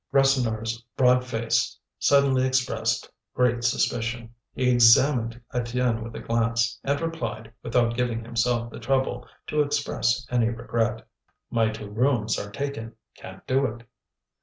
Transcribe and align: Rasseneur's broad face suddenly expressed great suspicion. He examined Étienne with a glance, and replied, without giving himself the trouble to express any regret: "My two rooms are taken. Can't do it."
Rasseneur's 0.11 0.83
broad 0.97 1.23
face 1.23 1.77
suddenly 1.99 2.43
expressed 2.43 3.11
great 3.35 3.63
suspicion. 3.63 4.33
He 4.55 4.67
examined 4.67 5.39
Étienne 5.53 6.01
with 6.01 6.15
a 6.15 6.19
glance, 6.19 6.79
and 6.83 6.99
replied, 6.99 7.53
without 7.61 7.95
giving 7.95 8.23
himself 8.25 8.71
the 8.71 8.79
trouble 8.79 9.27
to 9.45 9.61
express 9.61 10.25
any 10.31 10.49
regret: 10.49 11.07
"My 11.51 11.69
two 11.69 11.91
rooms 11.91 12.39
are 12.39 12.49
taken. 12.49 12.95
Can't 13.15 13.45
do 13.45 13.67
it." 13.67 13.83